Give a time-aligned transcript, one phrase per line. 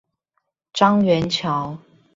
[0.73, 1.77] 樟原橋